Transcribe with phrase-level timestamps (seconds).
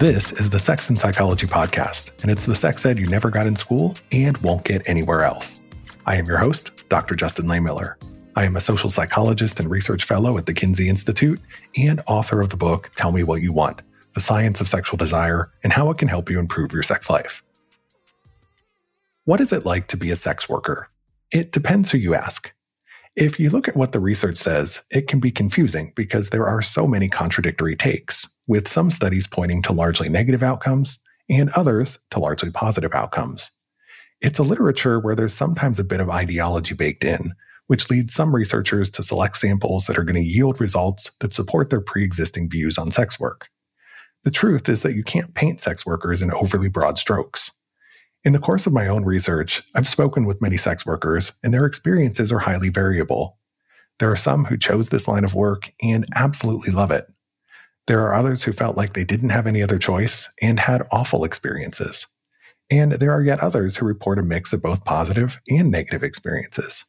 [0.00, 3.46] This is the Sex and Psychology Podcast, and it's the sex ed you never got
[3.46, 5.60] in school and won't get anywhere else.
[6.06, 7.14] I am your host, Dr.
[7.14, 7.96] Justin Lehmiller.
[8.34, 11.38] I am a social psychologist and research fellow at the Kinsey Institute
[11.76, 13.82] and author of the book Tell Me What You Want
[14.14, 17.42] The Science of Sexual Desire and How It Can Help You Improve Your Sex Life.
[19.26, 20.88] What is it like to be a sex worker?
[21.30, 22.50] It depends who you ask.
[23.16, 26.62] If you look at what the research says, it can be confusing because there are
[26.62, 30.98] so many contradictory takes with some studies pointing to largely negative outcomes
[31.30, 33.52] and others to largely positive outcomes.
[34.20, 37.34] It's a literature where there's sometimes a bit of ideology baked in,
[37.68, 41.70] which leads some researchers to select samples that are going to yield results that support
[41.70, 43.46] their pre existing views on sex work.
[44.24, 47.52] The truth is that you can't paint sex workers in overly broad strokes.
[48.24, 51.66] In the course of my own research, I've spoken with many sex workers, and their
[51.66, 53.38] experiences are highly variable.
[54.00, 57.06] There are some who chose this line of work and absolutely love it,
[57.90, 61.24] there are others who felt like they didn't have any other choice and had awful
[61.24, 62.06] experiences.
[62.70, 66.84] And there are yet others who report a mix of both positive and negative experiences.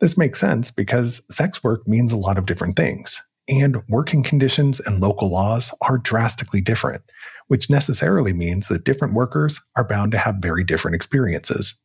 [0.00, 4.80] This makes sense because sex work means a lot of different things, and working conditions
[4.80, 7.02] and local laws are drastically different,
[7.46, 11.76] which necessarily means that different workers are bound to have very different experiences.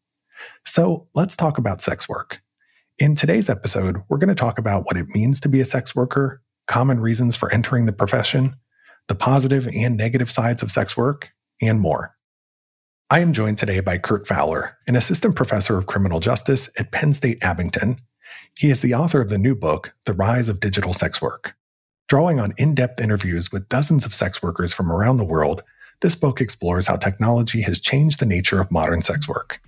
[0.65, 2.41] So let's talk about sex work.
[2.97, 5.95] In today's episode, we're going to talk about what it means to be a sex
[5.95, 8.55] worker, common reasons for entering the profession,
[9.09, 11.29] the positive and negative sides of sex work,
[11.61, 12.15] and more.
[13.09, 17.11] I am joined today by Kurt Fowler, an assistant professor of criminal justice at Penn
[17.11, 17.99] State Abington.
[18.57, 21.55] He is the author of the new book, The Rise of Digital Sex Work.
[22.07, 25.63] Drawing on in depth interviews with dozens of sex workers from around the world,
[25.99, 29.59] this book explores how technology has changed the nature of modern sex work.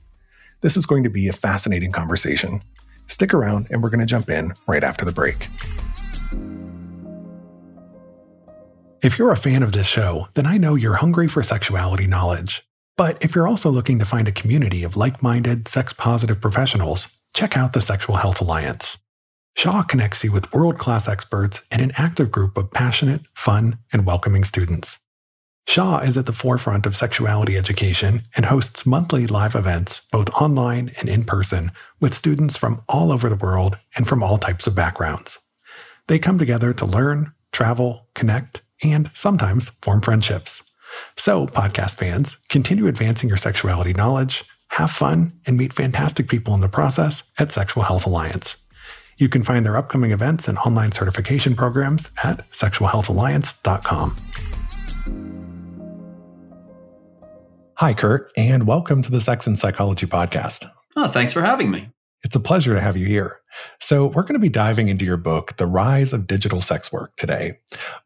[0.62, 2.64] This is going to be a fascinating conversation.
[3.08, 5.50] Stick around, and we're going to jump in right after the break.
[9.04, 12.66] If you're a fan of this show, then I know you're hungry for sexuality knowledge.
[12.96, 17.14] But if you're also looking to find a community of like minded, sex positive professionals,
[17.34, 18.98] check out the Sexual Health Alliance.
[19.58, 24.06] Shaw connects you with world class experts and an active group of passionate, fun, and
[24.06, 25.00] welcoming students.
[25.68, 30.94] Shaw is at the forefront of sexuality education and hosts monthly live events, both online
[31.02, 34.78] and in person, with students from all over the world and from all types of
[34.78, 35.40] backgrounds.
[36.08, 40.70] They come together to learn, travel, connect, and sometimes form friendships.
[41.18, 46.62] So, podcast fans, continue advancing your sexuality knowledge, have fun, and meet fantastic people in
[46.62, 48.58] the process at Sexual Health Alliance.
[49.18, 54.18] You can find their upcoming events and online certification programs at sexualhealthalliance.com.
[57.76, 60.66] Hi, Kurt, and welcome to the Sex and Psychology Podcast.
[60.96, 61.93] Oh, thanks for having me.
[62.24, 63.40] It's a pleasure to have you here.
[63.80, 67.16] So, we're going to be diving into your book, The Rise of Digital Sex Work,
[67.18, 67.60] today.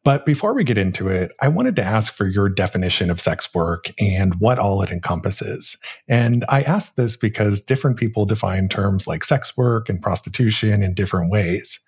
[0.04, 3.54] But before we get into it, I wanted to ask for your definition of sex
[3.54, 5.78] work and what all it encompasses.
[6.10, 10.94] And I ask this because different people define terms like sex work and prostitution in
[10.94, 11.80] different ways.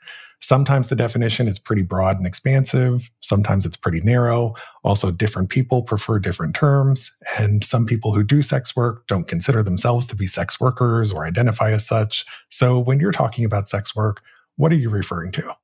[0.42, 3.10] Sometimes the definition is pretty broad and expansive.
[3.20, 4.56] Sometimes it's pretty narrow.
[4.84, 7.16] Also, different people prefer different terms.
[7.38, 11.26] And some people who do sex work don't consider themselves to be sex workers or
[11.26, 12.26] identify as such.
[12.50, 14.22] So, when you're talking about sex work,
[14.56, 15.56] what are you referring to?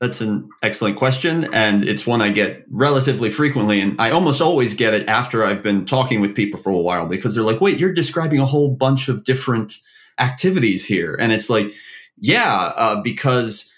[0.00, 1.52] That's an excellent question.
[1.54, 3.80] And it's one I get relatively frequently.
[3.80, 7.06] And I almost always get it after I've been talking with people for a while
[7.06, 9.74] because they're like, wait, you're describing a whole bunch of different
[10.18, 11.16] activities here.
[11.18, 11.72] And it's like,
[12.18, 13.72] yeah, uh, because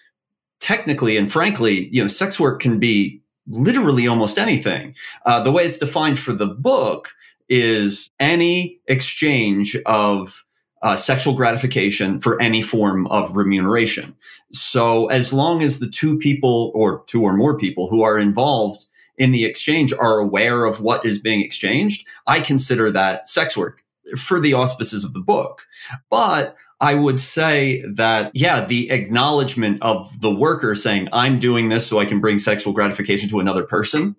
[0.60, 4.94] technically and frankly, you know, sex work can be literally almost anything.
[5.24, 7.14] Uh, the way it's defined for the book
[7.48, 10.44] is any exchange of
[10.82, 14.14] uh, sexual gratification for any form of remuneration.
[14.52, 18.84] So as long as the two people or two or more people who are involved
[19.16, 23.82] in the exchange are aware of what is being exchanged, I consider that sex work
[24.16, 25.66] for the auspices of the book.
[26.10, 31.86] But I would say that, yeah, the acknowledgement of the worker saying, I'm doing this
[31.86, 34.14] so I can bring sexual gratification to another person,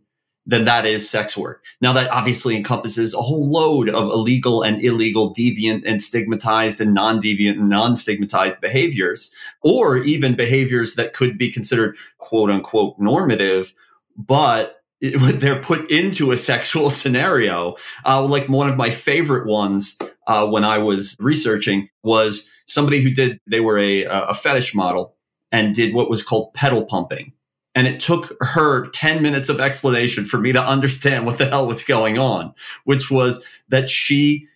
[0.45, 1.63] then that is sex work.
[1.79, 6.94] Now, that obviously encompasses a whole load of illegal and illegal, deviant and stigmatized and
[6.94, 12.95] non deviant and non stigmatized behaviors, or even behaviors that could be considered quote unquote
[12.97, 13.73] normative,
[14.17, 17.75] but it, they're put into a sexual scenario.
[18.06, 19.98] Uh, like one of my favorite ones
[20.28, 25.16] uh, when I was researching was somebody who did, they were a, a fetish model
[25.51, 27.34] and did what was called pedal pumping.
[27.75, 31.68] And it took her 10 minutes of explanation for me to understand what the hell
[31.68, 32.54] was going on,
[32.84, 34.48] which was that she,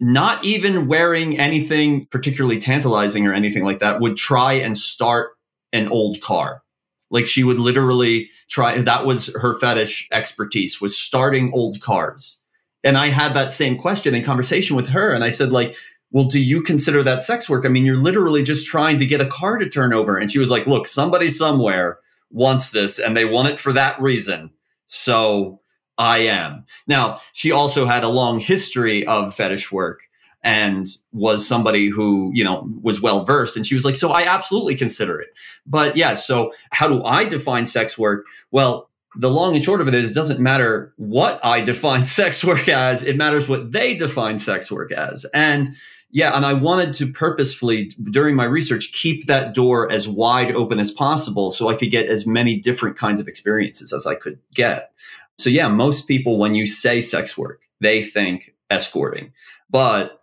[0.00, 5.30] not even wearing anything particularly tantalizing or anything like that, would try and start
[5.72, 6.62] an old car
[7.10, 12.44] Like she would literally try, that was her fetish expertise was starting old cars.
[12.82, 15.12] And I had that same question in conversation with her.
[15.12, 15.74] And I said, like,
[16.10, 17.64] well, do you consider that sex work?
[17.64, 20.16] I mean, you're literally just trying to get a car to turn over.
[20.16, 21.98] And she was like, look, somebody somewhere
[22.30, 24.50] wants this and they want it for that reason.
[24.86, 25.60] So
[25.98, 26.64] I am.
[26.86, 30.02] Now, she also had a long history of fetish work
[30.46, 33.56] and was somebody who, you know, was well versed.
[33.56, 35.36] And she was like, so I absolutely consider it.
[35.66, 38.26] But yeah, so how do I define sex work?
[38.52, 42.44] Well, the long and short of it is it doesn't matter what I define sex
[42.44, 45.26] work as, it matters what they define sex work as.
[45.34, 45.66] And
[46.12, 50.78] yeah, and I wanted to purposefully, during my research, keep that door as wide open
[50.78, 54.38] as possible so I could get as many different kinds of experiences as I could
[54.54, 54.92] get.
[55.38, 59.32] So, yeah, most people, when you say sex work, they think escorting,
[59.68, 60.15] but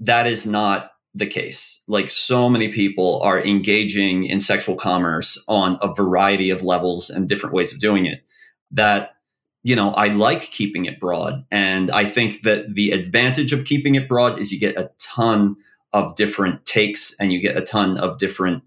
[0.00, 1.82] that is not the case.
[1.88, 7.28] Like, so many people are engaging in sexual commerce on a variety of levels and
[7.28, 8.22] different ways of doing it
[8.70, 9.14] that
[9.62, 11.44] you know, I like keeping it broad.
[11.50, 15.56] And I think that the advantage of keeping it broad is you get a ton
[15.92, 18.62] of different takes and you get a ton of different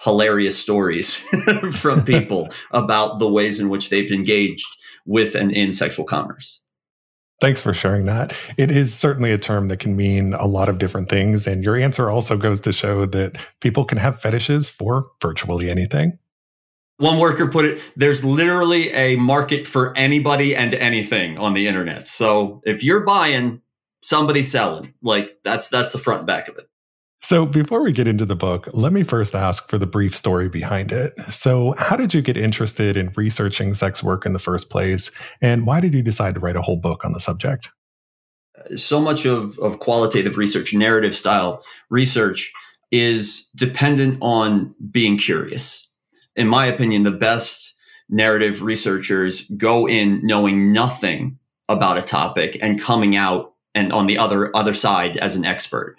[0.00, 1.16] hilarious stories
[1.72, 4.66] from people about the ways in which they've engaged
[5.06, 6.65] with and in sexual commerce.
[7.40, 8.34] Thanks for sharing that.
[8.56, 11.46] It is certainly a term that can mean a lot of different things.
[11.46, 16.18] And your answer also goes to show that people can have fetishes for virtually anything.
[16.98, 22.08] One worker put it, there's literally a market for anybody and anything on the internet.
[22.08, 23.60] So if you're buying,
[24.02, 24.94] somebody's selling.
[25.02, 26.70] Like that's that's the front and back of it.
[27.26, 30.48] So before we get into the book, let me first ask for the brief story
[30.48, 31.12] behind it.
[31.28, 35.10] So how did you get interested in researching sex work in the first place?
[35.42, 37.68] And why did you decide to write a whole book on the subject?
[38.76, 42.52] So much of, of qualitative research, narrative style research
[42.92, 45.86] is dependent on being curious
[46.36, 47.74] in my opinion, the best
[48.08, 51.38] narrative researchers go in knowing nothing
[51.68, 55.96] about a topic and coming out and on the other other side as an expert.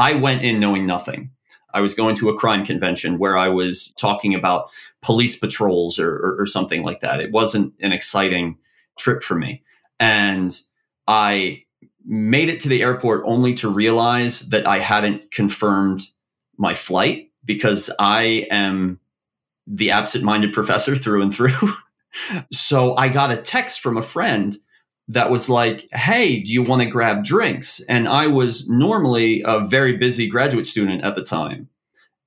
[0.00, 1.30] I went in knowing nothing.
[1.72, 4.70] I was going to a crime convention where I was talking about
[5.02, 7.20] police patrols or, or, or something like that.
[7.20, 8.58] It wasn't an exciting
[8.98, 9.62] trip for me.
[10.00, 10.58] And
[11.06, 11.64] I
[12.04, 16.02] made it to the airport only to realize that I hadn't confirmed
[16.56, 18.98] my flight because I am
[19.66, 21.72] the absent minded professor through and through.
[22.50, 24.56] so I got a text from a friend
[25.10, 27.80] that was like, Hey, do you want to grab drinks?
[27.88, 31.68] And I was normally a very busy graduate student at the time.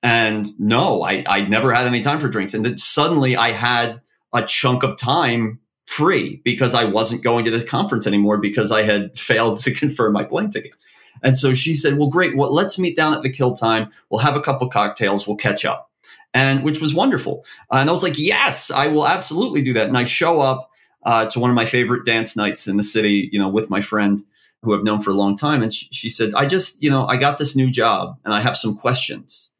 [0.02, 2.52] And no, I, I never had any time for drinks.
[2.52, 4.02] And then suddenly I had
[4.34, 8.82] a chunk of time free because I wasn't going to this conference anymore because I
[8.82, 10.74] had failed to confirm my plane ticket.
[11.22, 12.36] And so she said, Well, great.
[12.36, 13.90] Well, let's meet down at the kill time.
[14.10, 15.26] We'll have a couple cocktails.
[15.26, 15.90] We'll catch up
[16.34, 17.46] and which was wonderful.
[17.70, 19.86] And I was like, yes, I will absolutely do that.
[19.86, 20.70] And I show up
[21.04, 23.80] uh, to one of my favorite dance nights in the city, you know, with my
[23.80, 24.20] friend
[24.62, 25.62] who I've known for a long time.
[25.62, 28.40] And she, she said, I just, you know, I got this new job and I
[28.40, 29.54] have some questions.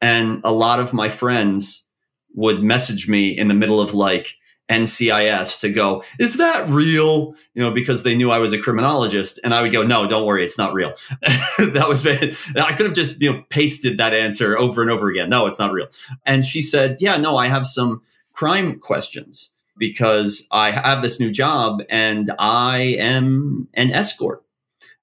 [0.00, 1.88] And a lot of my friends
[2.34, 4.36] would message me in the middle of like,
[4.70, 7.34] NCIS to go, is that real?
[7.54, 9.40] You know, because they knew I was a criminologist.
[9.42, 10.94] And I would go, no, don't worry, it's not real.
[11.58, 15.28] that was, I could have just, you know, pasted that answer over and over again.
[15.28, 15.88] No, it's not real.
[16.24, 18.02] And she said, yeah, no, I have some
[18.32, 24.44] crime questions because I have this new job and I am an escort.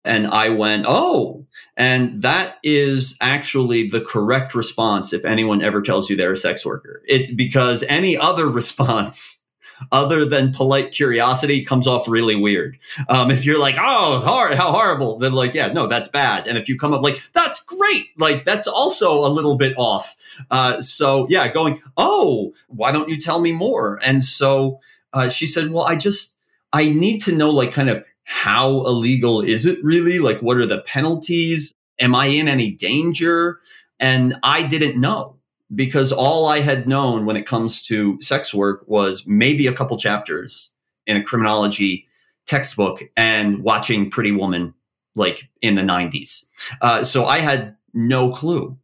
[0.05, 6.10] And I went, oh, and that is actually the correct response if anyone ever tells
[6.10, 7.01] you they're a sex worker.
[7.05, 9.46] It because any other response
[9.91, 12.77] other than polite curiosity comes off really weird.
[13.10, 16.48] Um, if you're like, oh, hor- how horrible, then like, yeah, no, that's bad.
[16.48, 20.15] And if you come up like, that's great, like that's also a little bit off.
[20.51, 24.00] Uh, so yeah, going, oh, why don't you tell me more?
[24.03, 24.79] And so
[25.13, 26.39] uh, she said, well, I just,
[26.74, 30.19] I need to know like kind of how illegal is it really?
[30.19, 31.74] Like, what are the penalties?
[32.00, 33.60] Am I in any danger?
[34.00, 35.37] And I didn't know
[35.74, 39.97] because all I had known when it comes to sex work was maybe a couple
[39.97, 42.07] chapters in a criminology
[42.45, 44.74] textbook and watching Pretty Woman
[45.15, 46.50] like in the 90s.
[46.81, 48.77] Uh, so I had no clue.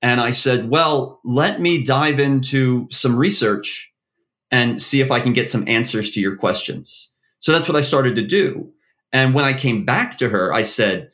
[0.00, 3.92] And I said, well, let me dive into some research
[4.50, 7.12] and see if I can get some answers to your questions.
[7.38, 8.70] So that's what I started to do.
[9.12, 11.10] And when I came back to her, I said,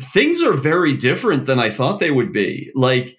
[0.00, 2.70] things are very different than I thought they would be.
[2.74, 3.16] Like,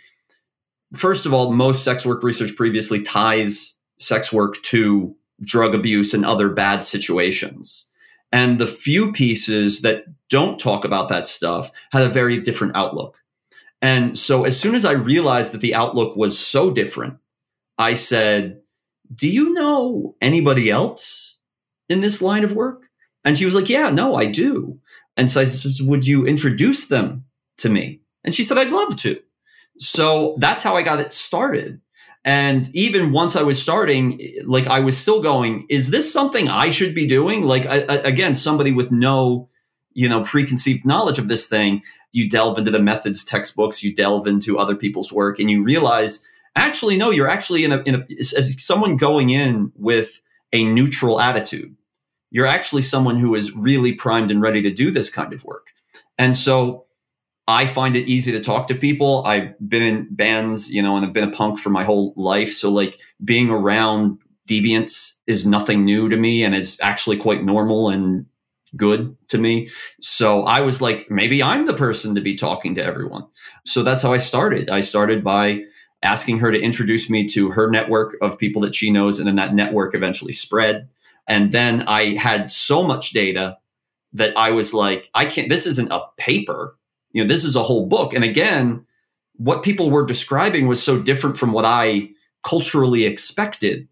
[0.94, 6.25] first of all, most sex work research previously ties sex work to drug abuse and
[6.25, 7.91] other bad situations.
[8.32, 13.17] And the few pieces that don't talk about that stuff had a very different outlook.
[13.82, 17.17] And so as soon as I realized that the outlook was so different,
[17.77, 18.62] I said,
[19.13, 21.41] Do you know anybody else
[21.88, 22.89] in this line of work?
[23.24, 24.79] And she was like, Yeah, no, I do.
[25.15, 27.25] And so I said, Would you introduce them
[27.60, 28.01] to me?
[28.24, 29.22] And she said, I'd love to.
[29.79, 31.81] So that's how I got it started.
[32.25, 36.69] And even once I was starting, like I was still going, is this something I
[36.69, 37.43] should be doing?
[37.43, 39.50] Like, I, I, again, somebody with no,
[39.93, 44.27] you know, preconceived knowledge of this thing, you delve into the methods textbooks, you delve
[44.27, 48.05] into other people's work, and you realize, actually, no, you're actually in a, in a
[48.19, 50.19] as someone going in with
[50.51, 51.77] a neutral attitude.
[52.29, 55.67] You're actually someone who is really primed and ready to do this kind of work.
[56.17, 56.87] And so
[57.48, 59.24] I find it easy to talk to people.
[59.25, 62.51] I've been in bands, you know, and I've been a punk for my whole life.
[62.51, 67.89] So like being around deviants is nothing new to me and is actually quite normal
[67.89, 68.25] and
[68.75, 69.70] good to me.
[70.01, 73.25] So I was like, maybe I'm the person to be talking to everyone.
[73.66, 74.70] So that's how I started.
[74.70, 75.63] I started by
[76.04, 79.20] asking her to introduce me to her network of people that she knows.
[79.20, 80.89] And then that network eventually spread.
[81.27, 83.58] And then I had so much data
[84.13, 86.75] that I was like, I can't, this isn't a paper
[87.12, 88.14] you know, this is a whole book.
[88.14, 88.86] And again,
[89.38, 92.10] what people were describing was so different from what I
[92.44, 93.88] culturally expected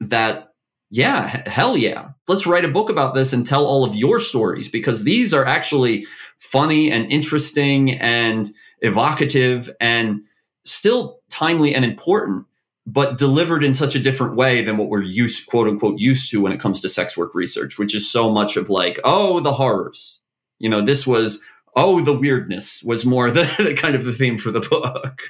[0.00, 0.52] that,
[0.90, 2.10] yeah, hell yeah.
[2.28, 5.44] Let's write a book about this and tell all of your stories because these are
[5.44, 6.06] actually
[6.38, 8.48] funny and interesting and
[8.80, 10.22] evocative and
[10.64, 12.46] still timely and important,
[12.86, 16.40] but delivered in such a different way than what we're used, quote unquote, used to
[16.40, 19.52] when it comes to sex work research, which is so much of like, oh, the
[19.52, 20.22] horrors.
[20.58, 21.42] You know, this was
[21.74, 25.22] oh, the weirdness was more the, the kind of the theme for the book.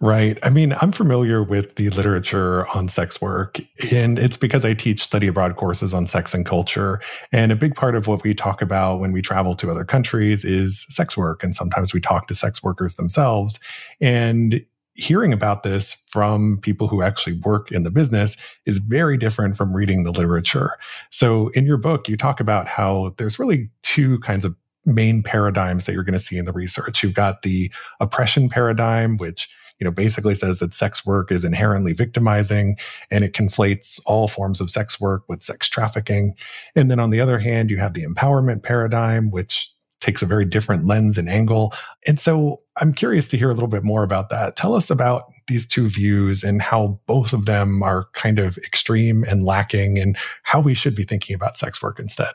[0.00, 0.38] Right.
[0.44, 3.58] I mean, I'm familiar with the literature on sex work,
[3.90, 7.00] and it's because I teach study abroad courses on sex and culture.
[7.32, 10.44] And a big part of what we talk about when we travel to other countries
[10.44, 11.42] is sex work.
[11.42, 13.58] And sometimes we talk to sex workers themselves.
[14.00, 19.56] And hearing about this from people who actually work in the business is very different
[19.56, 20.72] from reading the literature.
[21.10, 24.54] So in your book, you talk about how there's really two kinds of
[24.84, 27.02] main paradigms that you're going to see in the research.
[27.02, 27.70] You've got the
[28.00, 32.76] oppression paradigm, which you know basically says that sex work is inherently victimizing
[33.10, 36.34] and it conflates all forms of sex work with sex trafficking.
[36.74, 39.70] And then on the other hand, you have the empowerment paradigm, which
[40.00, 41.74] takes a very different lens and angle.
[42.06, 44.54] And so I'm curious to hear a little bit more about that.
[44.54, 49.24] Tell us about these two views and how both of them are kind of extreme
[49.24, 52.34] and lacking and how we should be thinking about sex work instead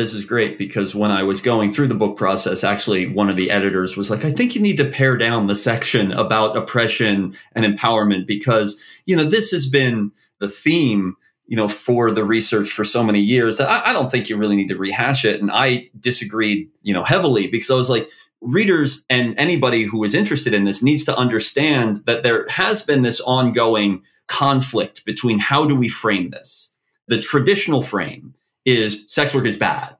[0.00, 3.36] this is great because when I was going through the book process, actually, one of
[3.36, 7.36] the editors was like, I think you need to pare down the section about oppression
[7.54, 11.16] and empowerment because, you know, this has been the theme,
[11.46, 14.38] you know, for the research for so many years that I, I don't think you
[14.38, 15.42] really need to rehash it.
[15.42, 18.08] And I disagreed, you know, heavily because I was like,
[18.40, 23.02] readers and anybody who is interested in this needs to understand that there has been
[23.02, 26.78] this ongoing conflict between how do we frame this?
[27.08, 29.96] The traditional frame is sex work is bad.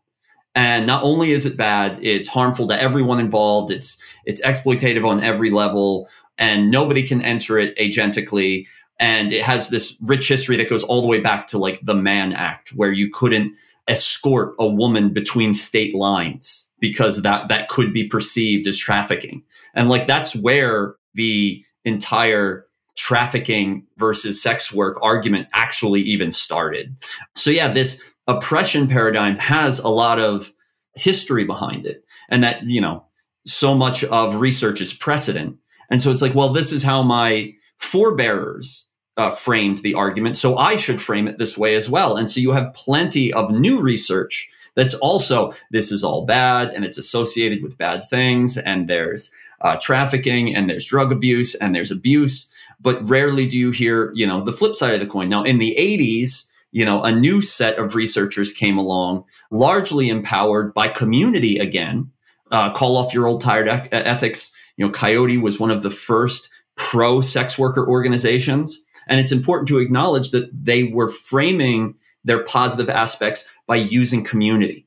[0.55, 3.71] And not only is it bad, it's harmful to everyone involved.
[3.71, 8.67] It's it's exploitative on every level, and nobody can enter it agentically.
[8.99, 11.95] And it has this rich history that goes all the way back to like the
[11.95, 13.55] Mann Act, where you couldn't
[13.89, 19.43] escort a woman between state lines because that that could be perceived as trafficking.
[19.75, 26.97] And like that's where the entire trafficking versus sex work argument actually even started.
[27.35, 30.53] So yeah, this oppression paradigm has a lot of
[30.95, 33.05] history behind it and that you know
[33.47, 35.57] so much of research is precedent.
[35.91, 40.37] And so it's like well this is how my forebearers uh, framed the argument.
[40.37, 42.17] So i should frame it this way as well.
[42.17, 46.85] And so you have plenty of new research that's also this is all bad and
[46.85, 49.33] it's associated with bad things and there's
[49.63, 52.53] uh, trafficking and there's drug abuse and there's abuse.
[52.81, 55.29] But rarely do you hear you know the flip side of the coin.
[55.29, 60.73] Now in the 80s you know, a new set of researchers came along, largely empowered
[60.73, 62.11] by community again.
[62.51, 64.55] Uh, call off your old tired e- ethics.
[64.77, 68.87] You know, Coyote was one of the first pro sex worker organizations.
[69.09, 74.87] And it's important to acknowledge that they were framing their positive aspects by using community.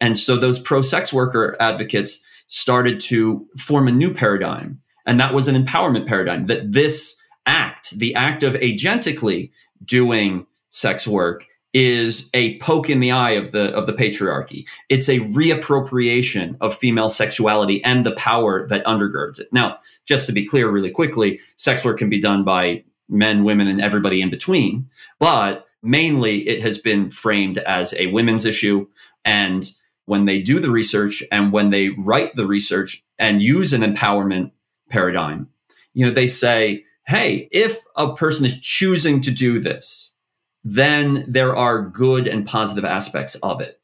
[0.00, 4.80] And so those pro sex worker advocates started to form a new paradigm.
[5.06, 9.50] And that was an empowerment paradigm that this act, the act of agentically
[9.84, 10.46] doing
[10.78, 14.66] sex work is a poke in the eye of the of the patriarchy.
[14.88, 19.48] It's a reappropriation of female sexuality and the power that undergirds it.
[19.52, 23.68] Now, just to be clear really quickly, sex work can be done by men, women
[23.68, 28.86] and everybody in between, but mainly it has been framed as a women's issue
[29.24, 29.70] and
[30.06, 34.52] when they do the research and when they write the research and use an empowerment
[34.88, 35.48] paradigm,
[35.92, 40.17] you know, they say hey, if a person is choosing to do this,
[40.64, 43.80] then there are good and positive aspects of it.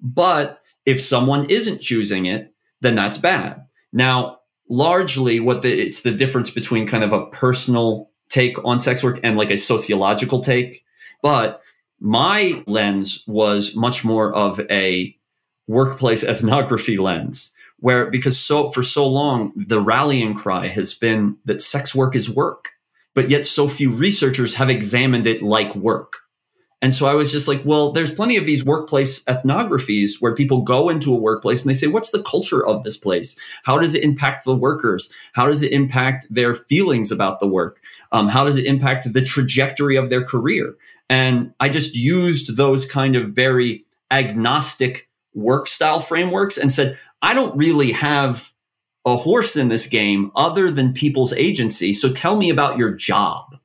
[0.00, 3.66] But if someone isn't choosing it, then that's bad.
[3.92, 9.02] Now, largely what the, it's the difference between kind of a personal take on sex
[9.02, 10.84] work and like a sociological take.
[11.22, 11.62] But
[12.00, 15.16] my lens was much more of a
[15.66, 21.62] workplace ethnography lens where because so for so long the rallying cry has been that
[21.62, 22.70] sex work is work
[23.18, 26.28] but yet so few researchers have examined it like work
[26.80, 30.62] and so I was just like, well, there's plenty of these workplace ethnographies where people
[30.62, 33.36] go into a workplace and they say, what's the culture of this place?
[33.64, 35.12] How does it impact the workers?
[35.32, 37.80] How does it impact their feelings about the work?
[38.12, 40.76] Um, how does it impact the trajectory of their career?
[41.10, 47.34] And I just used those kind of very agnostic work style frameworks and said, I
[47.34, 48.52] don't really have
[49.04, 51.92] a horse in this game other than people's agency.
[51.92, 53.56] So tell me about your job.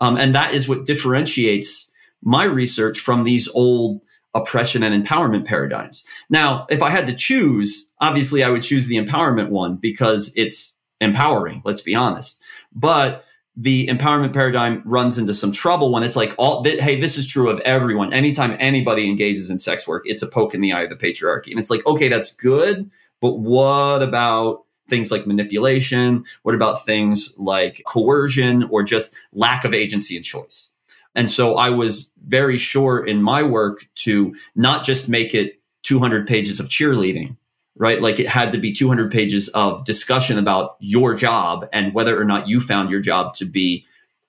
[0.00, 1.90] Um, and that is what differentiates
[2.22, 4.00] my research from these old
[4.34, 6.04] oppression and empowerment paradigms.
[6.28, 10.78] Now, if I had to choose, obviously I would choose the empowerment one because it's
[11.00, 12.42] empowering, let's be honest.
[12.74, 13.24] But
[13.56, 17.24] the empowerment paradigm runs into some trouble when it's like all th- hey this is
[17.24, 20.82] true of everyone anytime anybody engages in sex work it's a poke in the eye
[20.82, 22.90] of the patriarchy and it's like okay that's good
[23.24, 29.72] but what about things like manipulation what about things like coercion or just lack of
[29.72, 30.74] agency and choice
[31.14, 36.26] and so I was very sure in my work to not just make it 200
[36.26, 37.36] pages of cheerleading,
[37.76, 38.02] right?
[38.02, 42.24] Like it had to be 200 pages of discussion about your job and whether or
[42.24, 43.86] not you found your job to be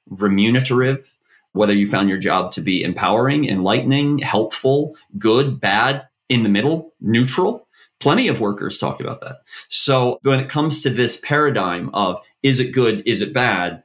[0.09, 1.09] remunerative,
[1.53, 6.93] whether you found your job to be empowering, enlightening, helpful, good, bad, in the middle,
[6.99, 7.64] neutral.
[7.99, 9.37] Plenty of workers talk about that.
[9.67, 13.83] So when it comes to this paradigm of is it good, is it bad?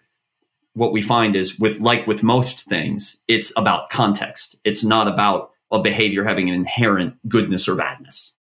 [0.74, 4.60] what we find is with like with most things, it's about context.
[4.64, 8.36] It's not about a behavior having an inherent goodness or badness.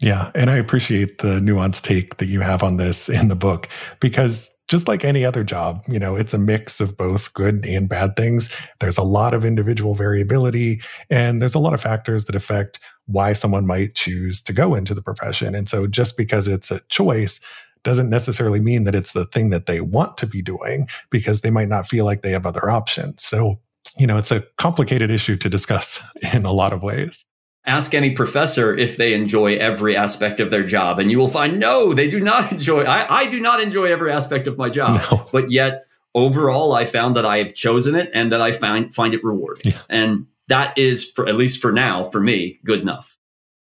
[0.00, 0.30] Yeah.
[0.34, 3.68] And I appreciate the nuanced take that you have on this in the book
[4.00, 7.88] because just like any other job, you know, it's a mix of both good and
[7.88, 8.54] bad things.
[8.80, 13.34] There's a lot of individual variability and there's a lot of factors that affect why
[13.34, 15.54] someone might choose to go into the profession.
[15.54, 17.40] And so just because it's a choice
[17.82, 21.50] doesn't necessarily mean that it's the thing that they want to be doing because they
[21.50, 23.22] might not feel like they have other options.
[23.22, 23.60] So,
[23.98, 27.26] you know, it's a complicated issue to discuss in a lot of ways.
[27.66, 31.58] Ask any professor if they enjoy every aspect of their job, and you will find
[31.58, 32.84] no, they do not enjoy.
[32.84, 35.26] I, I do not enjoy every aspect of my job, no.
[35.32, 39.14] but yet overall, I found that I have chosen it and that I find find
[39.14, 39.78] it rewarding, yeah.
[39.88, 43.16] and that is for at least for now for me good enough.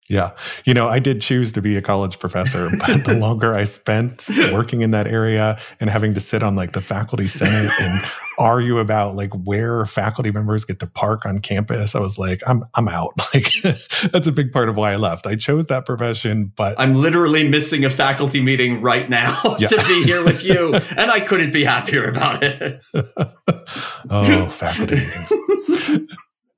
[0.10, 0.32] Yeah.
[0.66, 4.28] You know, I did choose to be a college professor, but the longer I spent
[4.52, 8.04] working in that area and having to sit on like the faculty senate and
[8.40, 12.64] argue about like where faculty members get to park on campus, I was like, I'm
[12.76, 13.14] I'm out.
[13.32, 13.52] Like
[14.12, 15.28] that's a big part of why I left.
[15.28, 19.68] I chose that profession, but I'm literally missing a faculty meeting right now yeah.
[19.68, 20.74] to be here with you.
[20.74, 22.82] and I couldn't be happier about it.
[24.10, 26.10] oh, faculty meetings.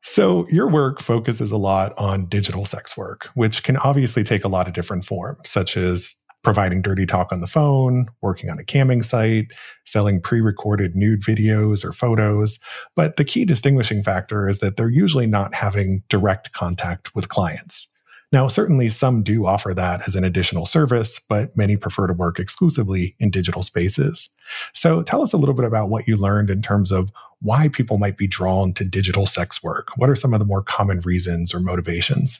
[0.03, 4.47] So, your work focuses a lot on digital sex work, which can obviously take a
[4.47, 8.63] lot of different forms, such as providing dirty talk on the phone, working on a
[8.63, 9.47] camming site,
[9.85, 12.59] selling pre recorded nude videos or photos.
[12.95, 17.87] But the key distinguishing factor is that they're usually not having direct contact with clients.
[18.31, 22.39] Now, certainly some do offer that as an additional service, but many prefer to work
[22.39, 24.29] exclusively in digital spaces.
[24.73, 27.97] So tell us a little bit about what you learned in terms of why people
[27.97, 29.89] might be drawn to digital sex work.
[29.97, 32.39] What are some of the more common reasons or motivations?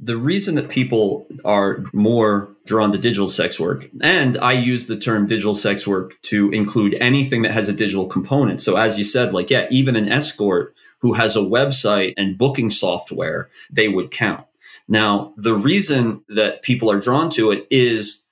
[0.00, 4.96] The reason that people are more drawn to digital sex work, and I use the
[4.96, 8.60] term digital sex work to include anything that has a digital component.
[8.60, 12.70] So, as you said, like, yeah, even an escort who has a website and booking
[12.70, 14.46] software, they would count.
[14.88, 18.24] Now, the reason that people are drawn to it is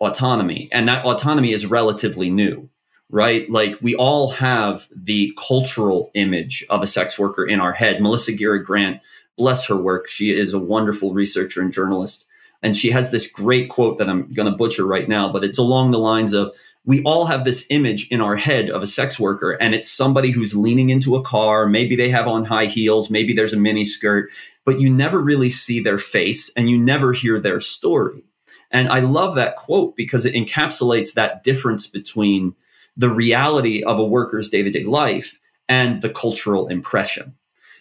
[0.00, 2.68] autonomy, and that autonomy is relatively new,
[3.10, 3.50] right?
[3.50, 8.00] Like we all have the cultural image of a sex worker in our head.
[8.00, 9.00] Melissa Gira Grant,
[9.38, 12.26] bless her work, she is a wonderful researcher and journalist.
[12.62, 15.58] And she has this great quote that I'm going to butcher right now, but it's
[15.58, 16.52] along the lines of
[16.84, 20.30] we all have this image in our head of a sex worker, and it's somebody
[20.30, 21.66] who's leaning into a car.
[21.66, 24.30] Maybe they have on high heels, maybe there's a mini skirt,
[24.64, 28.22] but you never really see their face and you never hear their story.
[28.70, 32.54] And I love that quote because it encapsulates that difference between
[32.96, 37.34] the reality of a worker's day to day life and the cultural impression.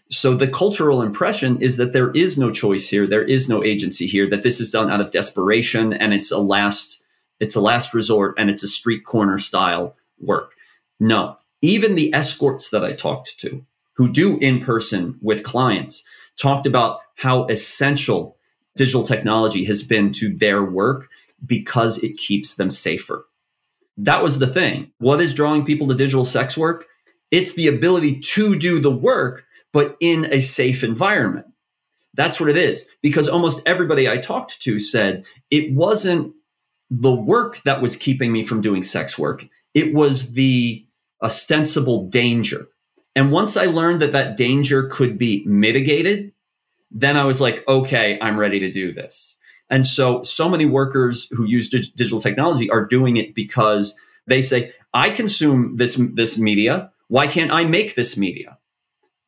[0.10, 4.08] So the cultural impression is that there is no choice here, there is no agency
[4.08, 7.04] here, that this is done out of desperation and it's a last
[7.40, 10.54] it's a last resort and it's a street corner style work.
[11.00, 11.38] No.
[11.62, 16.04] Even the escorts that I talked to who do in person with clients
[16.40, 18.38] talked about how essential
[18.76, 21.10] digital technology has been to their work
[21.46, 23.26] because it keeps them safer.
[23.98, 24.92] That was the thing.
[25.00, 26.86] What is drawing people to digital sex work?
[27.32, 31.48] It's the ability to do the work, but in a safe environment.
[32.14, 32.90] That's what it is.
[33.02, 36.34] Because almost everybody I talked to said it wasn't
[36.90, 40.86] the work that was keeping me from doing sex work, it was the
[41.22, 42.68] ostensible danger.
[43.16, 46.32] And once I learned that that danger could be mitigated,
[46.92, 49.40] then I was like, okay, I'm ready to do this.
[49.70, 54.42] And so, so many workers who use dig- digital technology are doing it because they
[54.42, 56.92] say, I consume this, this media.
[57.10, 58.58] Why can't I make this media?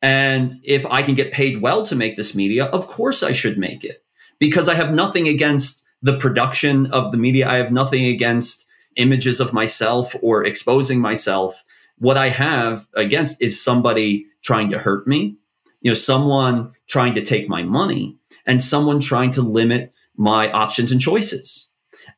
[0.02, 3.58] And if I can get paid well to make this media, of course I should
[3.58, 4.02] make it
[4.38, 7.48] because I have nothing against the production of the media.
[7.48, 11.62] I have nothing against images of myself or exposing myself.
[11.98, 15.36] What I have against is somebody trying to hurt me,
[15.82, 20.92] you know, someone trying to take my money and someone trying to limit my options
[20.92, 21.72] and choices.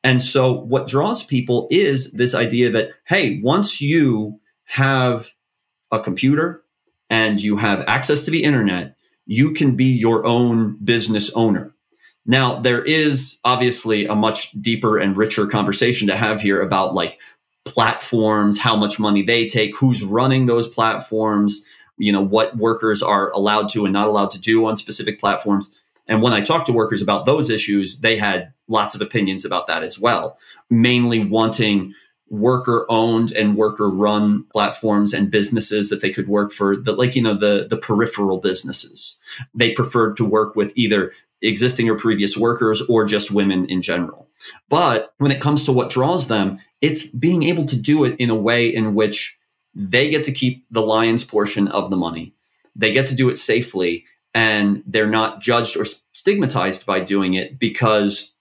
[0.05, 5.33] And so what draws people is this idea that, hey, once you have
[5.90, 6.62] a computer
[7.12, 8.96] and you have access to the internet,
[9.27, 11.75] you can be your own business owner.
[12.25, 17.18] Now, there is obviously a much deeper and richer conversation to have here about like
[17.66, 21.66] platforms, how much money they take, who's running those platforms,
[21.98, 25.79] you know, what workers are allowed to and not allowed to do on specific platforms.
[26.09, 29.66] And when I talked to workers about those issues, they had lots of opinions about
[29.66, 30.38] that as well,
[30.70, 31.92] mainly wanting
[32.33, 37.14] worker owned and worker run platforms and businesses that they could work for the like
[37.14, 39.21] you know the the peripheral businesses
[39.55, 44.29] they preferred to work with either existing or previous workers or just women in general.
[44.68, 48.31] But when it comes to what draws them, it's being able to do it in
[48.31, 49.38] a way in which
[49.75, 52.35] they get to keep the lion's portion of the money.
[52.75, 57.59] They get to do it safely and they're not judged or stigmatized by doing it
[57.59, 58.35] because,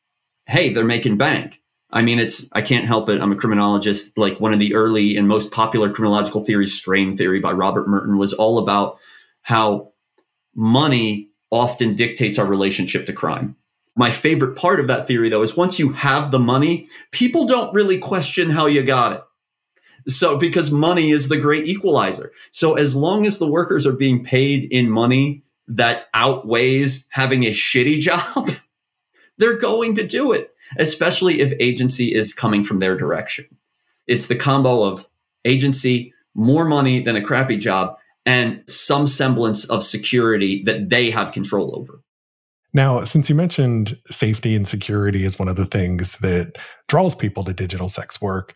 [0.45, 1.60] hey, they're making bank.
[1.93, 3.21] I mean, it's, I can't help it.
[3.21, 4.17] I'm a criminologist.
[4.17, 8.17] Like one of the early and most popular criminological theories, strain theory by Robert Merton,
[8.17, 8.97] was all about
[9.41, 9.91] how
[10.55, 13.55] money often dictates our relationship to crime.
[13.95, 17.73] My favorite part of that theory, though, is once you have the money, people don't
[17.73, 19.23] really question how you got it.
[20.07, 22.31] So, because money is the great equalizer.
[22.51, 27.49] So, as long as the workers are being paid in money that outweighs having a
[27.49, 28.49] shitty job,
[29.37, 33.45] they're going to do it, especially if agency is coming from their direction.
[34.07, 35.05] It's the combo of
[35.45, 41.31] agency, more money than a crappy job, and some semblance of security that they have
[41.31, 42.01] control over.
[42.73, 46.57] Now, since you mentioned safety and security is one of the things that
[46.87, 48.55] draws people to digital sex work,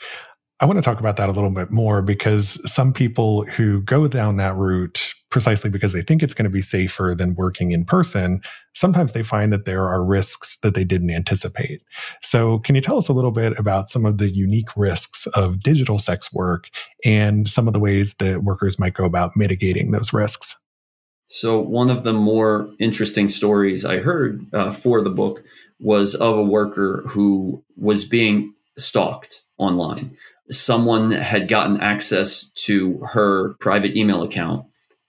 [0.61, 4.07] I want to talk about that a little bit more because some people who go
[4.07, 7.83] down that route precisely because they think it's going to be safer than working in
[7.83, 8.41] person,
[8.73, 11.81] sometimes they find that there are risks that they didn't anticipate.
[12.21, 15.61] So, can you tell us a little bit about some of the unique risks of
[15.61, 16.69] digital sex work
[17.03, 20.57] and some of the ways that workers might go about mitigating those risks?
[21.27, 25.43] So, one of the more interesting stories I heard uh, for the book
[25.81, 30.15] was of a worker who was being stalked online
[30.51, 34.65] someone had gotten access to her private email account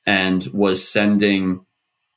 [0.07, 1.64] and was sending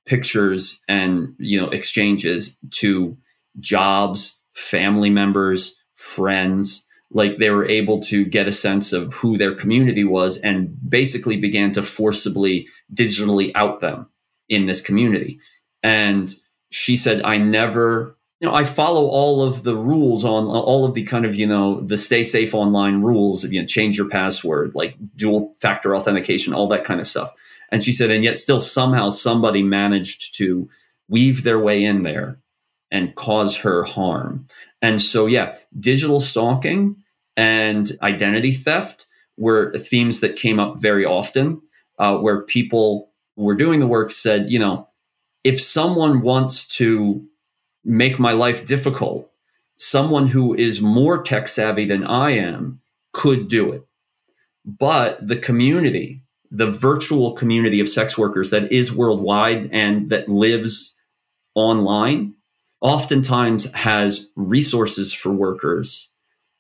[0.06, 3.18] pictures and you know exchanges to
[3.60, 6.88] jobs family members friends.
[7.12, 11.38] Like they were able to get a sense of who their community was and basically
[11.38, 14.08] began to forcibly digitally out them
[14.48, 15.40] in this community.
[15.82, 16.34] And
[16.72, 20.94] she said i never you know, I follow all of the rules on all of
[20.94, 24.72] the kind of, you know, the stay safe online rules, you know, change your password,
[24.76, 27.32] like dual factor authentication, all that kind of stuff.
[27.70, 30.70] And she said, and yet still somehow somebody managed to
[31.10, 32.40] weave their way in there
[32.90, 34.48] and cause her harm.
[34.82, 36.96] And so, yeah, digital stalking
[37.36, 39.06] and identity theft
[39.38, 41.62] were themes that came up very often,
[41.98, 44.88] uh, where people who were doing the work said, you know,
[45.44, 47.29] if someone wants to
[47.90, 49.32] make my life difficult,
[49.76, 53.84] someone who is more tech savvy than I am could do it.
[54.64, 56.22] But the community,
[56.52, 61.00] the virtual community of sex workers that is worldwide and that lives
[61.56, 62.36] online,
[62.80, 66.12] oftentimes has resources for workers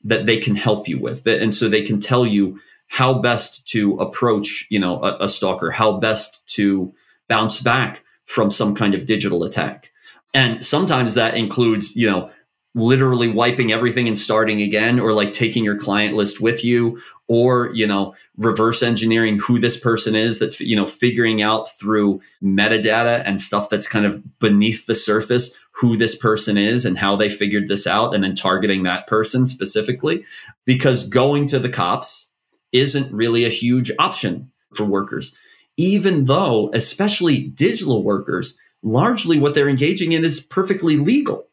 [0.03, 1.27] that they can help you with.
[1.27, 5.69] And so they can tell you how best to approach, you know, a, a stalker,
[5.69, 6.93] how best to
[7.27, 9.88] bounce back from some kind of digital attack.
[10.33, 12.29] And sometimes that includes, you know,
[12.75, 17.71] literally wiping everything and starting again or like taking your client list with you or
[17.73, 23.23] you know reverse engineering who this person is that you know figuring out through metadata
[23.25, 27.29] and stuff that's kind of beneath the surface who this person is and how they
[27.29, 30.25] figured this out and then targeting that person specifically.
[30.65, 32.33] Because going to the cops
[32.73, 35.37] isn't really a huge option for workers.
[35.77, 41.47] Even though especially digital workers largely what they're engaging in is perfectly legal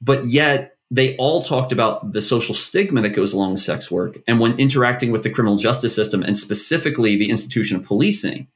[0.00, 4.18] but yet they all talked about the social stigma that goes along with sex work.
[4.26, 8.48] And when interacting with the criminal justice system and specifically the institution of policing,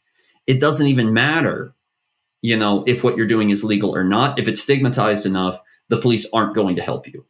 [0.46, 1.74] it doesn't even matter,
[2.40, 4.38] you know, if what you're doing is legal or not.
[4.38, 7.26] If it's stigmatized enough, the police aren't going to help you.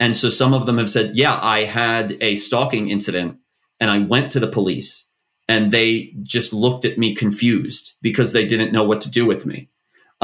[0.00, 3.38] And so some of them have said, yeah, I had a stalking incident
[3.78, 5.12] and I went to the police
[5.48, 9.46] and they just looked at me confused because they didn't know what to do with
[9.46, 9.68] me.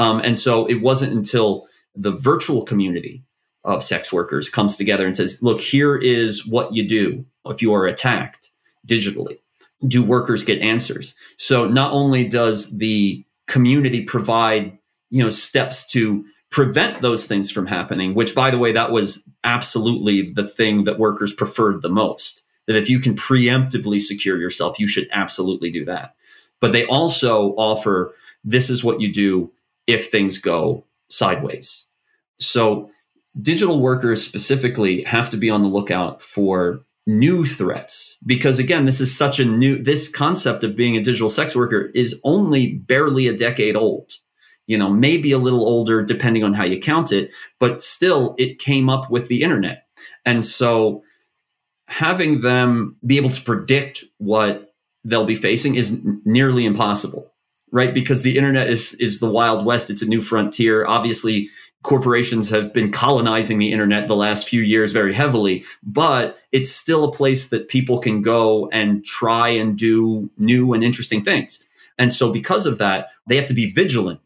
[0.01, 3.23] Um, and so it wasn't until the virtual community
[3.63, 7.71] of sex workers comes together and says, look, here is what you do if you
[7.73, 8.49] are attacked
[8.87, 9.37] digitally.
[9.87, 11.13] Do workers get answers?
[11.37, 14.75] So not only does the community provide,
[15.11, 19.29] you know, steps to prevent those things from happening, which by the way, that was
[19.43, 22.43] absolutely the thing that workers preferred the most.
[22.65, 26.15] That if you can preemptively secure yourself, you should absolutely do that.
[26.59, 29.51] But they also offer this is what you do
[29.91, 31.89] if things go sideways.
[32.39, 32.89] So
[33.39, 39.01] digital workers specifically have to be on the lookout for new threats because again this
[39.01, 43.27] is such a new this concept of being a digital sex worker is only barely
[43.27, 44.11] a decade old.
[44.67, 48.59] You know maybe a little older depending on how you count it but still it
[48.59, 49.85] came up with the internet.
[50.25, 51.03] And so
[51.87, 54.73] having them be able to predict what
[55.03, 57.30] they'll be facing is nearly impossible
[57.71, 61.49] right because the internet is is the wild west it's a new frontier obviously
[61.83, 67.03] corporations have been colonizing the internet the last few years very heavily, but it's still
[67.03, 71.63] a place that people can go and try and do new and interesting things.
[71.97, 74.19] And so because of that, they have to be vigilant,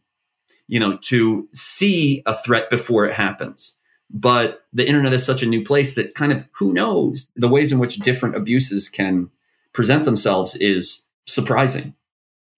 [0.67, 3.79] you know, to see a threat before it happens.
[4.09, 7.71] But the internet is such a new place that kind of who knows the ways
[7.71, 9.29] in which different abuses can
[9.73, 11.95] present themselves is surprising.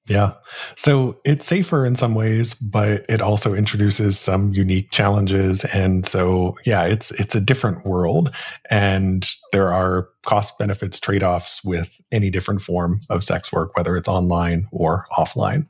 [0.07, 0.33] Yeah.
[0.77, 5.65] So it's safer in some ways, but it also introduces some unique challenges.
[5.65, 8.33] And so, yeah, it's it's a different world
[8.69, 14.07] and there are cost benefits trade-offs with any different form of sex work, whether it's
[14.07, 15.67] online or offline.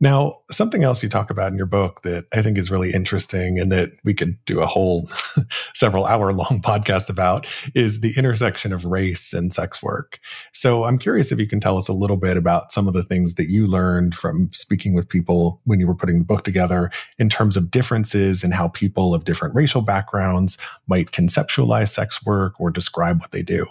[0.00, 3.58] Now, something else you talk about in your book that I think is really interesting
[3.58, 5.08] and that we could do a whole
[5.74, 10.18] several hour long podcast about is the intersection of race and sex work.
[10.52, 13.04] So I'm curious if you can tell us a little bit about some of the
[13.04, 16.90] things that you learned from speaking with people when you were putting the book together
[17.18, 22.60] in terms of differences in how people of different racial backgrounds might conceptualize sex work
[22.60, 23.66] or describe what they do.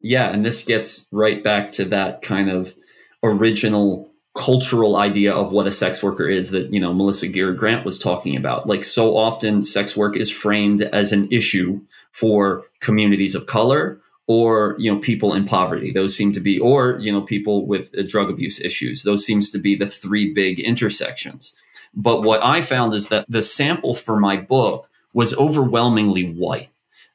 [0.00, 2.74] Yeah, and this gets right back to that kind of
[3.22, 7.84] original cultural idea of what a sex worker is that you know Melissa Gira Grant
[7.84, 8.66] was talking about.
[8.66, 11.80] Like so often, sex work is framed as an issue
[12.12, 15.92] for communities of color or you know people in poverty.
[15.92, 19.02] Those seem to be, or you know people with uh, drug abuse issues.
[19.02, 21.56] Those seems to be the three big intersections.
[21.94, 26.68] But what I found is that the sample for my book was overwhelmingly white.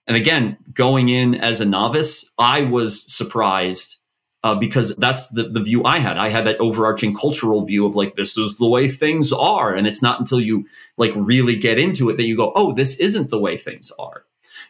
[0.07, 3.97] And again, going in as a novice, I was surprised
[4.43, 6.17] uh, because that's the, the view I had.
[6.17, 9.73] I had that overarching cultural view of like, this is the way things are.
[9.73, 10.65] And it's not until you
[10.97, 14.25] like really get into it that you go, oh, this isn't the way things are.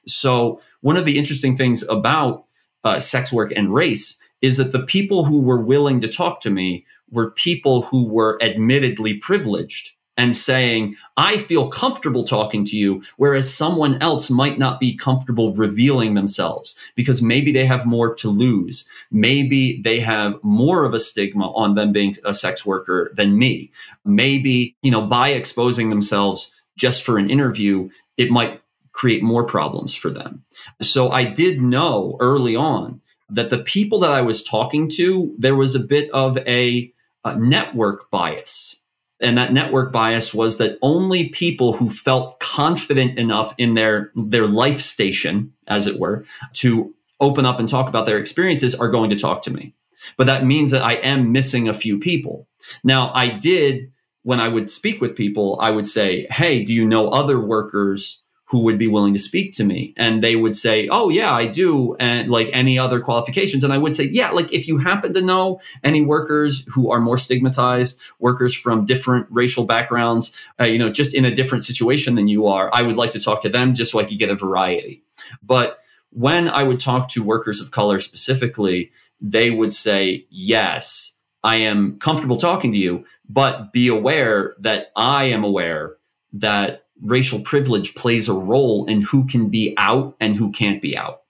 [0.05, 2.45] So one of the interesting things about
[2.83, 6.49] uh, sex work and race is that the people who were willing to talk to
[6.49, 13.03] me were people who were admittedly privileged and saying, I feel comfortable talking to you,
[13.17, 18.29] whereas someone else might not be comfortable revealing themselves because maybe they have more to
[18.29, 18.87] lose.
[19.09, 23.71] Maybe they have more of a stigma on them being a sex worker than me.
[24.03, 29.95] Maybe, you know, by exposing themselves just for an interview, it might create more problems
[29.95, 30.43] for them.
[30.81, 35.55] So I did know early on that the people that I was talking to, there
[35.55, 36.91] was a bit of a,
[37.23, 38.80] a network bias
[39.21, 44.47] and that network bias was that only people who felt confident enough in their their
[44.47, 49.09] life station as it were to open up and talk about their experiences are going
[49.11, 49.73] to talk to me.
[50.17, 52.47] But that means that i am missing a few people.
[52.83, 53.91] Now i did
[54.23, 58.20] when i would speak with people i would say hey do you know other workers
[58.51, 59.93] who would be willing to speak to me.
[59.95, 63.63] And they would say oh yeah i do and like any other qualifications.
[63.63, 66.99] And i would say yeah like if you happen to know any workers who are
[66.99, 72.15] more stigmatized workers from different racial backgrounds uh, you know just in a different situation
[72.15, 74.29] than you are i would like to talk to them just so i could get
[74.29, 75.01] a variety.
[75.41, 75.79] But
[76.11, 81.97] when i would talk to workers of color specifically they would say yes i am
[81.99, 85.95] comfortable talking to you but be aware that i am aware
[86.33, 90.97] that racial privilege plays a role in who can be out and who can't be
[90.97, 91.21] out.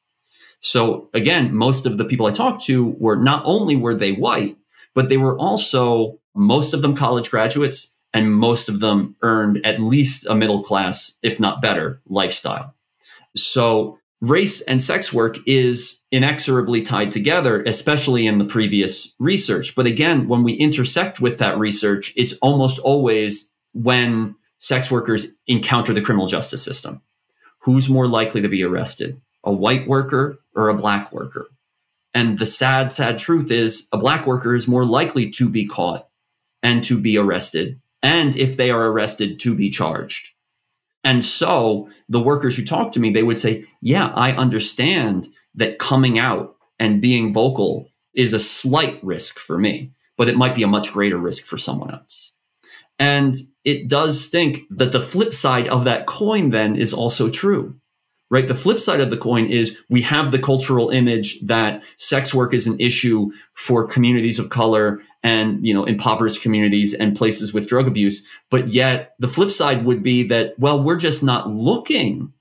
[0.59, 4.57] So again, most of the people I talked to were not only were they white,
[4.93, 9.79] but they were also most of them college graduates and most of them earned at
[9.79, 12.75] least a middle class, if not better, lifestyle.
[13.35, 19.75] So race and sex work is inexorably tied together, especially in the previous research.
[19.75, 25.91] But again, when we intersect with that research, it's almost always when sex workers encounter
[25.91, 27.01] the criminal justice system.
[27.63, 31.49] Who's more likely to be arrested, a white worker or a black worker?
[32.13, 36.07] And the sad, sad truth is a black worker is more likely to be caught
[36.61, 37.81] and to be arrested.
[38.03, 40.29] And if they are arrested, to be charged.
[41.03, 45.79] And so the workers who talk to me, they would say, yeah, I understand that
[45.79, 50.63] coming out and being vocal is a slight risk for me, but it might be
[50.63, 52.35] a much greater risk for someone else.
[52.99, 57.75] And it does stink that the flip side of that coin then is also true,
[58.29, 58.47] right?
[58.47, 62.53] The flip side of the coin is we have the cultural image that sex work
[62.53, 67.67] is an issue for communities of color and, you know, impoverished communities and places with
[67.67, 68.27] drug abuse.
[68.49, 72.33] But yet the flip side would be that, well, we're just not looking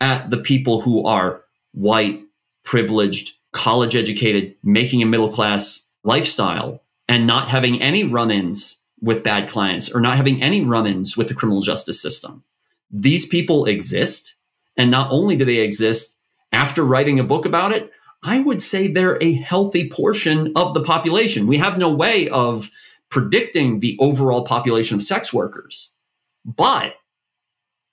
[0.00, 2.22] at the people who are white,
[2.64, 9.24] privileged, college educated, making a middle class lifestyle and not having any run ins with
[9.24, 12.44] bad clients or not having any run ins with the criminal justice system.
[12.90, 14.36] These people exist.
[14.76, 16.18] And not only do they exist,
[16.52, 17.90] after writing a book about it,
[18.22, 21.46] I would say they're a healthy portion of the population.
[21.46, 22.70] We have no way of
[23.10, 25.96] predicting the overall population of sex workers.
[26.44, 26.94] But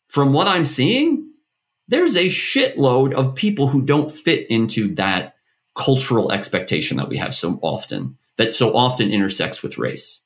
[0.07, 1.31] from what I'm seeing,
[1.87, 5.35] there's a shitload of people who don't fit into that
[5.75, 10.25] cultural expectation that we have so often, that so often intersects with race.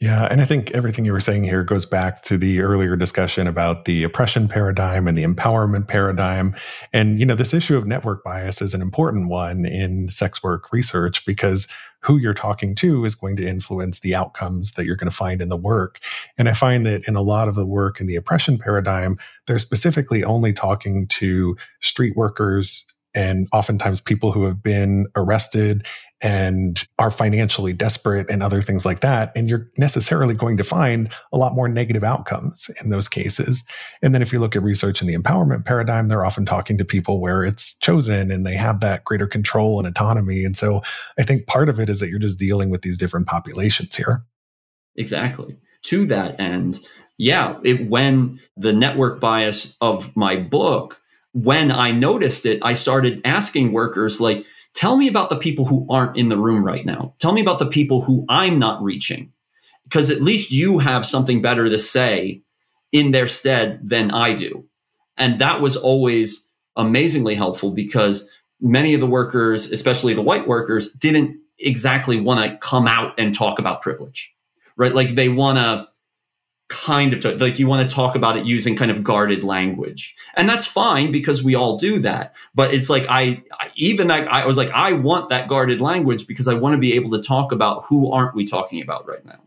[0.00, 0.28] Yeah.
[0.30, 3.84] And I think everything you were saying here goes back to the earlier discussion about
[3.84, 6.54] the oppression paradigm and the empowerment paradigm.
[6.92, 10.72] And, you know, this issue of network bias is an important one in sex work
[10.72, 11.66] research because
[12.00, 15.42] who you're talking to is going to influence the outcomes that you're going to find
[15.42, 15.98] in the work.
[16.36, 19.58] And I find that in a lot of the work in the oppression paradigm, they're
[19.58, 25.86] specifically only talking to street workers and oftentimes people who have been arrested
[26.20, 29.30] and are financially desperate and other things like that.
[29.36, 33.62] And you're necessarily going to find a lot more negative outcomes in those cases.
[34.02, 36.84] And then if you look at research in the empowerment paradigm, they're often talking to
[36.84, 40.44] people where it's chosen and they have that greater control and autonomy.
[40.44, 40.82] And so
[41.18, 44.24] I think part of it is that you're just dealing with these different populations here.
[44.96, 45.56] Exactly.
[45.84, 46.80] To that end,
[47.16, 51.00] yeah, it, when the network bias of my book,
[51.42, 55.86] when I noticed it, I started asking workers like, Tell me about the people who
[55.90, 57.14] aren't in the room right now.
[57.18, 59.32] Tell me about the people who I'm not reaching,
[59.84, 62.42] because at least you have something better to say
[62.92, 64.66] in their stead than I do.
[65.16, 70.92] And that was always amazingly helpful because many of the workers, especially the white workers,
[70.92, 74.32] didn't exactly want to come out and talk about privilege,
[74.76, 74.94] right?
[74.94, 75.88] Like they want to
[76.68, 80.14] kind of like you want to talk about it using kind of guarded language.
[80.36, 82.34] And that's fine because we all do that.
[82.54, 86.26] But it's like I, I, even that i was like i want that guarded language
[86.26, 89.24] because i want to be able to talk about who aren't we talking about right
[89.24, 89.40] now.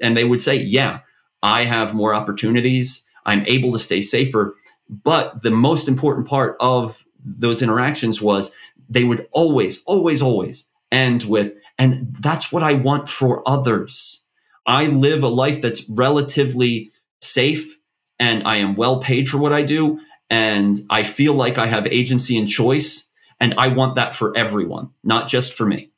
[0.00, 1.00] And they would say yeah
[1.42, 3.06] i have more opportunities.
[3.26, 4.56] I'm able to stay safer.
[4.90, 8.54] But the most important part of those interactions was
[8.88, 14.23] they would always always always end with and that's what i want for others
[14.66, 17.78] I live a life that's relatively safe
[18.18, 20.00] and I am well paid for what I do.
[20.30, 23.10] And I feel like I have agency and choice.
[23.40, 25.90] And I want that for everyone, not just for me.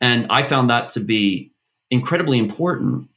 [0.00, 1.52] And I found that to be
[1.90, 3.08] incredibly important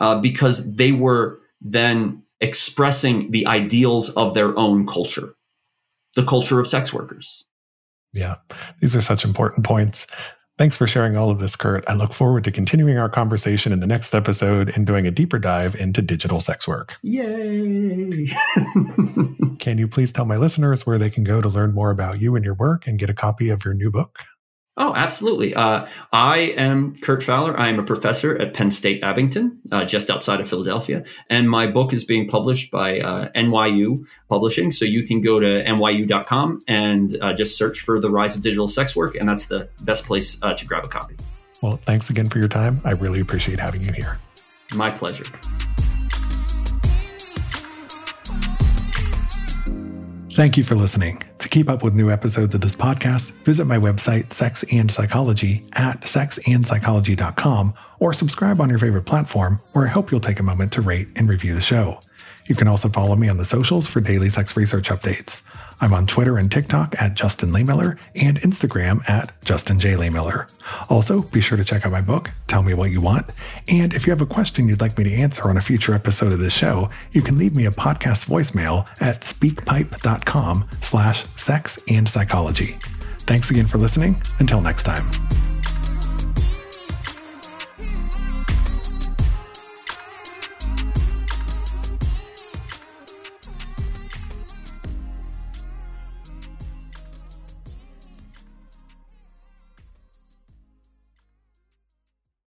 [0.00, 5.34] uh, because they were then expressing the ideals of their own culture,
[6.14, 7.46] the culture of sex workers.
[8.12, 8.36] Yeah,
[8.80, 10.06] these are such important points.
[10.58, 11.84] Thanks for sharing all of this, Kurt.
[11.86, 15.38] I look forward to continuing our conversation in the next episode and doing a deeper
[15.38, 16.96] dive into digital sex work.
[17.02, 18.26] Yay!
[19.58, 22.36] can you please tell my listeners where they can go to learn more about you
[22.36, 24.20] and your work and get a copy of your new book?
[24.78, 25.54] Oh, absolutely.
[25.54, 27.58] Uh, I am Kurt Fowler.
[27.58, 31.02] I am a professor at Penn State Abington, uh, just outside of Philadelphia.
[31.30, 34.70] And my book is being published by uh, NYU Publishing.
[34.70, 38.68] So you can go to nyu.com and uh, just search for The Rise of Digital
[38.68, 39.16] Sex Work.
[39.16, 41.16] And that's the best place uh, to grab a copy.
[41.62, 42.82] Well, thanks again for your time.
[42.84, 44.18] I really appreciate having you here.
[44.74, 45.24] My pleasure.
[50.36, 51.22] Thank you for listening.
[51.38, 55.64] To keep up with new episodes of this podcast, visit my website, Sex and Psychology,
[55.72, 60.72] at sexandpsychology.com, or subscribe on your favorite platform, where I hope you'll take a moment
[60.72, 62.00] to rate and review the show.
[62.44, 65.40] You can also follow me on the socials for daily sex research updates.
[65.80, 69.94] I'm on Twitter and TikTok at Justin Lehmiller and Instagram at Justin J.
[69.94, 70.50] Lehmiller.
[70.88, 73.26] Also, be sure to check out my book, Tell Me What You Want.
[73.68, 76.32] And if you have a question you'd like me to answer on a future episode
[76.32, 82.08] of this show, you can leave me a podcast voicemail at speakpipe.com slash sex and
[82.08, 82.78] psychology.
[83.20, 84.22] Thanks again for listening.
[84.38, 85.45] Until next time.